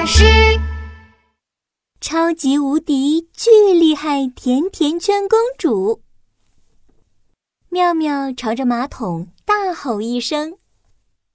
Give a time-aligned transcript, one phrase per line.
[0.00, 0.24] 老师，
[2.00, 6.00] 超级无敌巨厉害甜甜圈公主。
[7.68, 10.52] 妙妙朝着马桶大吼一声：“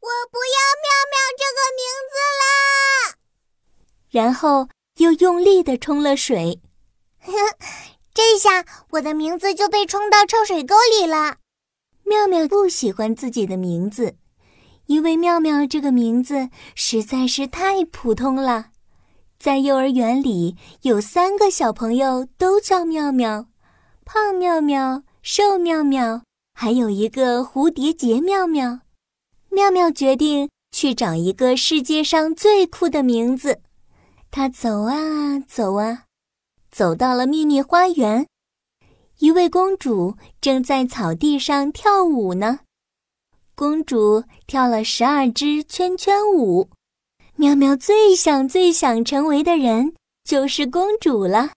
[0.00, 3.16] 我不要妙妙这个名字啦！”
[4.08, 6.62] 然后又用力的冲了水。
[8.14, 11.36] 这下我的名字就被冲到臭水沟里了。
[12.04, 14.16] 妙妙不喜欢自己的名字。
[14.86, 18.66] 因为妙妙这个名字实在是太普通了，
[19.38, 23.46] 在幼儿园里有三个小朋友都叫妙妙，
[24.04, 26.22] 胖妙妙、瘦妙妙，
[26.54, 28.80] 还有一个蝴蝶结妙妙。
[29.50, 33.60] 妙妙决定去找一个世界上最酷的名字。
[34.30, 36.04] 她走啊走啊，
[36.70, 38.26] 走到了秘密花园，
[39.18, 42.60] 一位公主正在草地上跳舞呢。
[43.58, 46.68] 公主跳了十二支圈圈舞，
[47.36, 51.52] 妙妙最想最想成为的人就是公主了。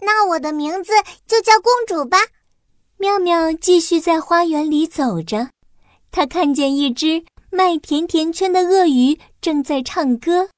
[0.00, 0.92] 那我的名字
[1.26, 2.18] 就叫公主吧。
[2.98, 5.50] 妙妙继续在花园里走着，
[6.12, 10.50] 她看见一只卖甜甜圈的鳄鱼正在唱歌。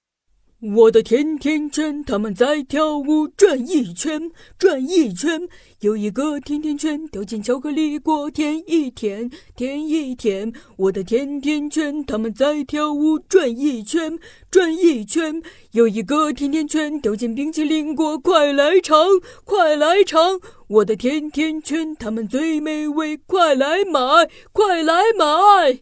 [0.63, 5.49] 我的甜甜圈，他们在跳舞，转一圈，转一圈。
[5.81, 10.53] 有一个甜甜圈掉进巧克力锅，甜一甜，甜一甜。
[10.77, 14.19] 我的甜甜圈，他们在跳舞，转一圈，
[14.51, 15.43] 转一圈。
[15.71, 19.07] 有一个甜甜圈掉进冰淇淋锅，快来尝，
[19.45, 20.39] 快来尝。
[20.69, 25.81] 我的甜甜圈，他们最美味，快来买，快来买。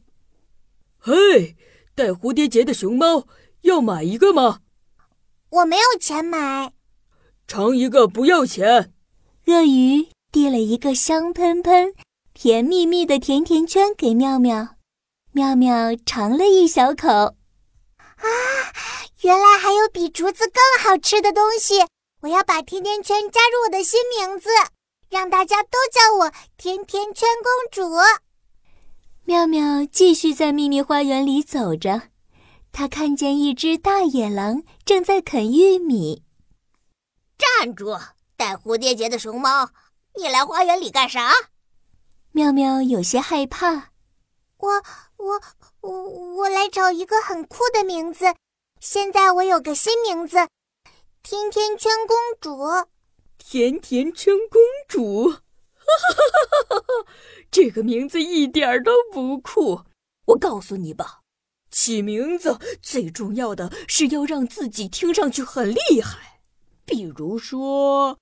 [0.98, 1.56] 嘿，
[1.96, 3.26] 带蝴蝶结的熊猫，
[3.62, 4.60] 要买一个吗？
[5.50, 6.72] 我没有钱买，
[7.46, 8.92] 尝一个不要钱。
[9.46, 11.94] 鳄鱼递了一个香喷喷、
[12.34, 14.76] 甜蜜蜜的甜甜圈给妙妙，
[15.32, 18.26] 妙妙尝了一小口，啊，
[19.22, 21.86] 原来还有比竹子更好吃的东西！
[22.20, 24.50] 我要把甜甜圈加入我的新名字，
[25.08, 27.97] 让大家都叫我甜甜圈公主。
[29.25, 32.03] 妙妙继续在秘密花园里走着。
[32.78, 36.22] 他看见一只大野狼正在啃玉米。
[37.37, 37.99] 站住！
[38.37, 39.71] 带蝴蝶结的熊猫，
[40.15, 41.33] 你来花园里干啥？
[42.31, 43.91] 妙妙有些害怕。
[44.59, 44.83] 我
[45.16, 45.41] 我
[45.81, 46.03] 我
[46.37, 48.27] 我来找一个很酷的名字。
[48.78, 50.37] 现在我有个新名字，
[51.25, 52.62] 甜甜圈公主。
[53.39, 57.12] 甜甜圈公主，哈哈哈哈哈！
[57.50, 59.81] 这个名字一点都不酷。
[60.27, 61.17] 我告诉你吧。
[61.81, 66.41] 起名字最重要的是要让自己听上去很厉害，
[66.84, 68.19] 比如说，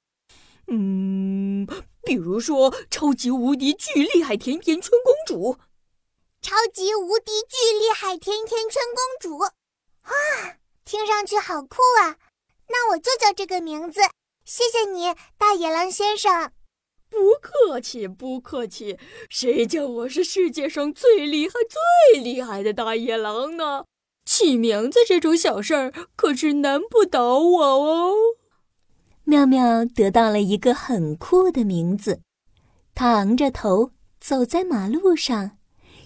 [0.67, 1.67] 嗯，
[2.05, 5.59] 比如说超级无敌巨厉害甜甜圈公主，
[6.43, 9.51] 超级无敌巨厉害甜甜圈公主，哇，
[10.85, 12.19] 听上去好酷啊！
[12.69, 14.03] 那我就叫这个名字。
[14.45, 16.53] 谢谢你，大野狼先生。
[17.09, 18.99] 不客气，不客气。
[19.29, 21.55] 谁叫我是世界上最厉害、
[22.13, 23.85] 最厉害的大野狼呢？
[24.25, 28.13] 起名字这种小事儿可是难不倒我哦。
[29.25, 32.21] 妙妙得到了一个很酷的名字，
[32.95, 35.53] 他昂着头走在马路上，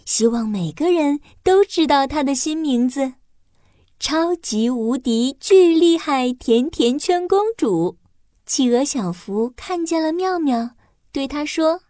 [0.04, 3.14] 希望每个人都知道他的新名字——
[3.98, 7.96] 超级无敌巨厉害甜甜圈公主。
[8.44, 10.72] 企鹅小福看见了妙妙。
[11.12, 11.80] 对他说：“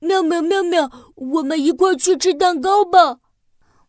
[0.00, 3.18] 妙妙妙妙，我们一块去吃蛋糕吧。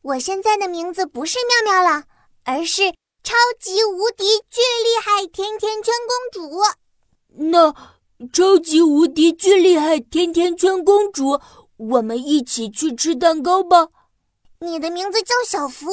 [0.01, 2.03] 我现在的名字不是妙妙了，
[2.44, 2.91] 而是
[3.24, 6.62] 超级无敌巨厉害甜甜圈公主。
[7.51, 7.74] 那
[8.31, 11.40] 超级无敌巨厉害甜甜圈公主，
[11.78, 13.88] 我们一起去吃蛋糕吧。
[14.59, 15.88] 你的名字叫小福，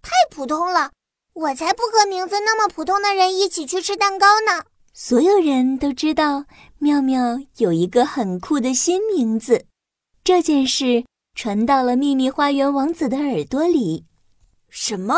[0.00, 0.90] 太普通了，
[1.34, 4.64] 我才不和名字那么普通的人一起去吃蛋糕呢。”
[5.00, 6.46] 所有人都知道
[6.78, 9.66] 妙妙有一个很酷的新名字，
[10.24, 11.04] 这件事
[11.36, 14.06] 传到了秘密花园王子的耳朵里。
[14.68, 15.14] 什么？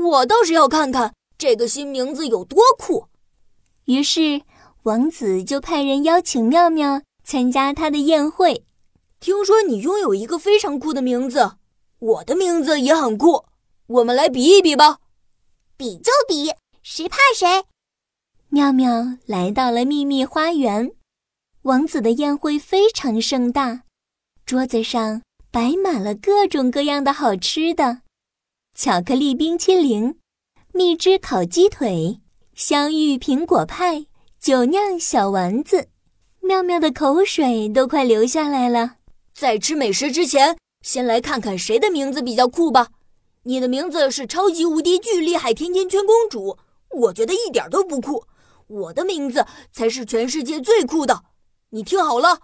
[0.00, 3.08] 我倒是要看看这个新名字有多酷。
[3.86, 4.42] 于是
[4.84, 8.64] 王子就派人邀请妙妙参加他的宴会。
[9.18, 11.56] 听说你拥有一个非常酷的名字，
[11.98, 13.44] 我的名字也很酷，
[13.88, 15.00] 我们来比一比吧。
[15.76, 16.52] 比就比，
[16.84, 17.64] 谁怕谁？
[18.54, 20.92] 妙妙来到了秘密花园，
[21.62, 23.82] 王子的宴会非常盛大，
[24.46, 28.02] 桌子上摆满了各种各样的好吃的：
[28.78, 30.20] 巧克力冰淇淋、
[30.72, 32.20] 蜜汁烤鸡腿、
[32.54, 34.06] 香芋苹果派、
[34.38, 35.88] 酒酿小丸子。
[36.40, 38.98] 妙妙的口水都快流下来了。
[39.34, 42.90] 在吃美食之前，先来看看谁的名字比较酷吧。
[43.42, 46.56] 你的名字是超级无敌巨厉害甜甜圈公主。
[46.90, 48.22] 我觉得一点都不酷。
[48.66, 51.24] 我的名字才是全世界最酷的。
[51.70, 52.40] 你听好了，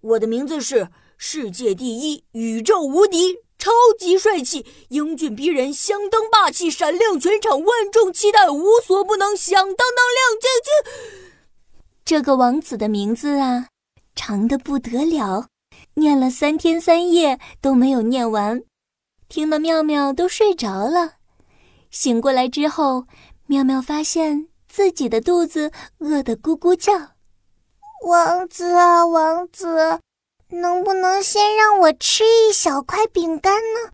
[0.00, 11.20] 我的名字是世界第一、宇宙无敌、超级帅气、英俊逼人、相当霸气、闪亮全场、万众期待、无所不能、响当当亮晶晶。
[12.04, 13.68] 这个王子的名字啊，
[14.14, 15.48] 长的不得了，
[15.94, 18.62] 念了三天三夜都没有念完，
[19.28, 21.14] 听得妙妙都睡着了。
[21.90, 23.06] 醒过来之后，
[23.46, 26.92] 妙妙发现自己的肚子饿得咕咕叫。
[28.04, 30.00] 王子啊，王子，
[30.48, 33.92] 能不能先让我吃一小块饼干呢？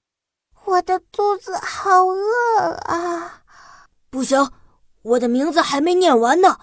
[0.64, 3.42] 我的肚子好饿啊！
[4.08, 4.50] 不行，
[5.02, 6.56] 我的名字还没念完呢。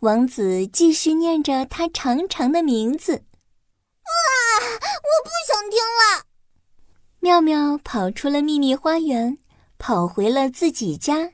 [0.00, 3.16] 王子继续念着他长长的名字。
[3.16, 4.08] 啊！
[4.64, 6.24] 我不想听了。
[7.20, 9.36] 妙妙跑出了秘密花园，
[9.76, 11.32] 跑回了自己家。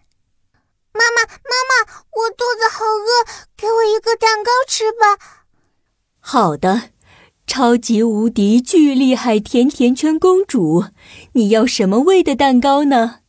[0.93, 3.25] 妈妈，妈妈，我肚子好饿，
[3.57, 5.19] 给我一个蛋糕吃吧。
[6.21, 6.91] 好的，
[7.47, 10.85] 超级无敌巨厉害甜甜圈公主，
[11.33, 13.21] 你要什么味的蛋糕呢？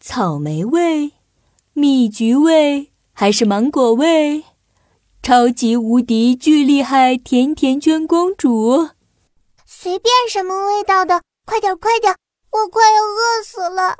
[0.00, 1.12] 草莓味、
[1.72, 4.44] 蜜橘味还是芒果味？
[5.22, 8.90] 超级无敌巨厉害甜甜圈公主，
[9.66, 12.14] 随便什么味道的，快点快点，
[12.50, 13.98] 我快要饿死了。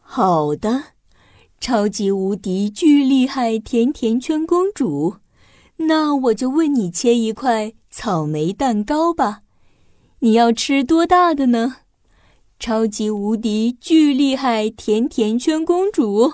[0.00, 0.84] 好的，
[1.62, 5.18] 超级无敌巨厉害甜甜圈公主，
[5.76, 9.42] 那我就为你切一块草莓蛋糕吧。
[10.18, 11.76] 你要吃多大的呢？
[12.58, 16.32] 超级无敌巨厉害甜甜圈公主，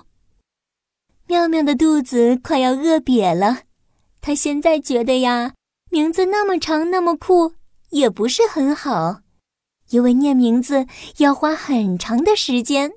[1.27, 3.65] 妙妙的肚子快要饿瘪了。
[4.23, 5.53] 她现在觉得呀，
[5.91, 7.53] 名字那么长那么酷，
[7.91, 9.21] 也不是很好，
[9.91, 10.87] 因为念名字
[11.19, 12.93] 要花很长的时间。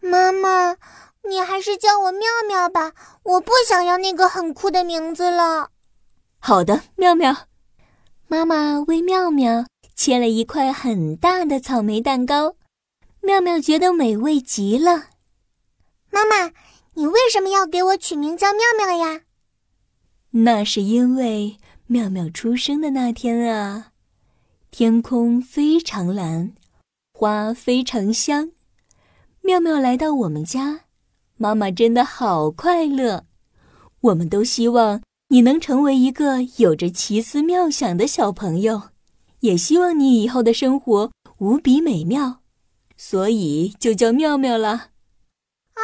[0.00, 0.76] 妈妈，
[1.28, 2.92] 你还是叫我妙妙吧，
[3.22, 5.70] 我不想要那个很酷的名字了。
[6.38, 7.48] 好的，妙妙。
[8.26, 12.56] 妈妈为妙妙切了一块很大的草莓蛋糕，
[13.20, 15.08] 妙妙觉得美味极了。
[16.10, 16.52] 妈妈，
[16.94, 19.22] 你为什么要给我取名叫妙妙呀？
[20.30, 23.92] 那是因为妙妙出生的那天啊，
[24.70, 26.52] 天空非常蓝，
[27.12, 28.52] 花非常香。
[29.40, 30.80] 妙妙来到我们家，
[31.38, 33.24] 妈妈真的好快乐。
[34.00, 38.90] 我们都希望你能成为一个有着奇思妙想的小朋友，
[39.40, 42.40] 也希望你以后的生活无比美妙，
[42.96, 44.90] 所以就叫妙妙了。
[45.74, 45.82] 啊，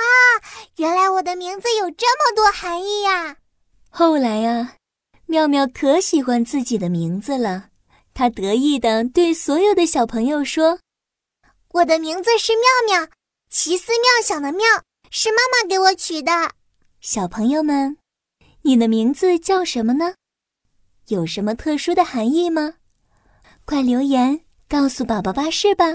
[0.76, 3.36] 原来我的名字有这么多含义呀！
[3.90, 4.74] 后来呀，
[5.26, 7.68] 妙妙可喜欢自己的名字了。
[8.12, 10.78] 她得意地对所有的小朋友说
[11.74, 13.08] ：“我的名字是妙妙，
[13.50, 14.64] 奇思妙想的妙，
[15.16, 16.32] 是妈妈给我取的。”
[17.00, 17.98] 小朋友们，
[18.62, 20.14] 你的名字叫什么呢？
[21.06, 22.74] 有什么特殊的含义吗？
[23.64, 25.86] 快留言告诉宝宝巴士吧。